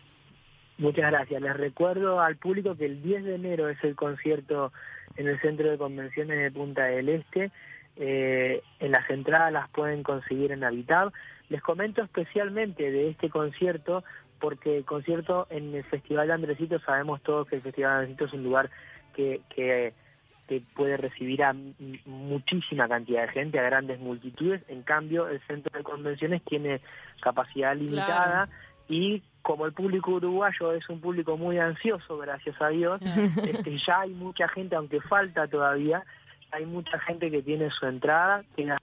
Muchas 0.78 1.10
gracias. 1.10 1.42
Les 1.42 1.56
recuerdo 1.56 2.20
al 2.20 2.36
público 2.36 2.76
que 2.76 2.86
el 2.86 3.02
10 3.02 3.24
de 3.24 3.34
enero 3.34 3.68
es 3.68 3.82
el 3.82 3.96
concierto 3.96 4.72
en 5.16 5.26
el 5.26 5.40
Centro 5.40 5.70
de 5.70 5.76
Convenciones 5.76 6.38
de 6.38 6.50
Punta 6.52 6.84
del 6.84 7.08
Este. 7.08 7.50
Eh, 7.96 8.62
en 8.78 8.92
las 8.92 9.10
entradas 9.10 9.52
las 9.52 9.68
pueden 9.70 10.04
conseguir 10.04 10.52
en 10.52 10.62
Habitab. 10.62 11.12
Les 11.48 11.62
comento 11.62 12.02
especialmente 12.02 12.90
de 12.90 13.10
este 13.10 13.30
concierto 13.30 14.04
porque 14.38 14.78
el 14.78 14.84
concierto 14.84 15.46
en 15.50 15.74
el 15.74 15.84
Festival 15.84 16.28
de 16.28 16.34
Andresito, 16.34 16.78
sabemos 16.80 17.22
todos 17.22 17.48
que 17.48 17.56
el 17.56 17.62
Festival 17.62 17.90
de 17.90 17.96
Andresito 17.96 18.24
es 18.26 18.32
un 18.32 18.44
lugar 18.44 18.70
que, 19.14 19.40
que 19.50 19.94
puede 20.74 20.96
recibir 20.96 21.42
a 21.42 21.54
muchísima 22.06 22.88
cantidad 22.88 23.22
de 23.22 23.32
gente, 23.32 23.58
a 23.58 23.62
grandes 23.62 24.00
multitudes. 24.00 24.62
En 24.68 24.82
cambio, 24.82 25.28
el 25.28 25.40
centro 25.46 25.76
de 25.76 25.84
convenciones 25.84 26.42
tiene 26.44 26.80
capacidad 27.20 27.76
limitada 27.76 28.48
y 28.88 29.22
como 29.42 29.66
el 29.66 29.72
público 29.72 30.12
uruguayo 30.12 30.72
es 30.72 30.88
un 30.88 31.00
público 31.00 31.36
muy 31.36 31.58
ansioso, 31.58 32.18
gracias 32.18 32.60
a 32.60 32.68
Dios, 32.68 33.00
este, 33.44 33.78
ya 33.78 34.00
hay 34.00 34.10
mucha 34.10 34.48
gente, 34.48 34.76
aunque 34.76 35.00
falta 35.00 35.46
todavía, 35.46 36.02
hay 36.50 36.64
mucha 36.64 36.98
gente 37.00 37.30
que 37.30 37.42
tiene 37.42 37.70
su 37.70 37.86
entrada, 37.86 38.44
quedan 38.56 38.78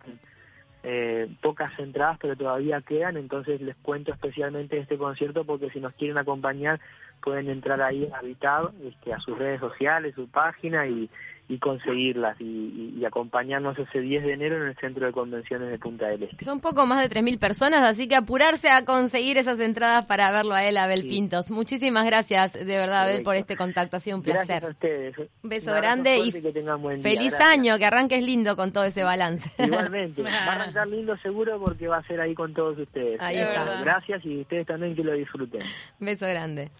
eh, 0.88 1.28
pocas 1.42 1.72
entradas, 1.80 2.20
pero 2.22 2.36
todavía 2.36 2.80
quedan, 2.82 3.18
entonces 3.18 3.60
les 3.60 3.76
cuento 3.78 4.12
especialmente 4.14 4.78
este 4.78 4.98
concierto 4.98 5.44
porque 5.44 5.72
si 5.72 5.80
nos 5.80 5.94
quieren 5.94 6.20
acompañar 6.20 6.80
pueden 7.24 7.50
entrar 7.50 7.82
ahí 7.82 8.08
a 8.14 8.20
Habitado, 8.20 8.72
este, 8.84 9.12
a 9.12 9.20
sus 9.20 9.36
redes 9.36 9.60
sociales, 9.60 10.14
su 10.14 10.28
página 10.28 10.86
y, 10.86 11.10
y 11.48 11.60
conseguirlas 11.60 12.40
y, 12.40 13.04
acompañarnos 13.06 13.78
ese 13.78 14.00
10 14.00 14.24
de 14.24 14.34
enero 14.34 14.56
en 14.58 14.70
el 14.70 14.76
Centro 14.78 15.06
de 15.06 15.12
Convenciones 15.12 15.70
de 15.70 15.78
Punta 15.78 16.08
del 16.08 16.24
Este. 16.24 16.44
Son 16.44 16.60
poco 16.60 16.88
más 16.88 17.08
de 17.08 17.16
3.000 17.16 17.38
personas, 17.38 17.86
así 17.86 18.08
que 18.08 18.16
apurarse 18.16 18.70
a 18.70 18.84
conseguir 18.84 19.38
esas 19.38 19.60
entradas 19.60 20.08
para 20.08 20.32
verlo 20.32 20.56
a 20.56 20.64
él, 20.64 20.76
Abel 20.78 21.06
Pintos. 21.06 21.52
Muchísimas 21.52 22.06
gracias, 22.06 22.54
de 22.54 22.66
verdad, 22.66 23.04
Abel, 23.04 23.22
por 23.22 23.36
este 23.36 23.56
contacto. 23.56 23.98
Ha 23.98 24.00
sido 24.00 24.18
un 24.18 24.24
placer. 24.24 24.48
Gracias 24.48 24.64
a 24.64 24.72
ustedes. 24.72 25.18
Un 25.44 25.50
beso 25.50 25.72
grande 25.74 26.18
y 26.18 26.32
feliz 26.32 27.34
año, 27.40 27.78
que 27.78 27.86
arranques 27.86 28.24
lindo 28.24 28.56
con 28.56 28.72
todo 28.72 28.86
ese 28.86 29.04
balance. 29.04 29.52
Igualmente, 29.64 30.24
va 30.24 30.32
a 30.32 30.56
arrancar 30.56 30.88
lindo 30.88 31.16
seguro 31.18 31.60
porque 31.60 31.88
va 31.88 31.98
a 31.98 32.04
ser 32.08 32.22
ahí 32.22 32.34
con 32.34 32.54
todos 32.54 32.80
ustedes. 32.80 33.22
Ahí 33.22 33.38
está. 33.38 33.82
Gracias 33.82 34.26
y 34.26 34.42
ustedes 34.42 34.66
también 34.66 34.96
que 34.96 35.04
lo 35.04 35.14
disfruten. 35.14 35.62
Beso 36.00 36.26
grande. 36.28 36.72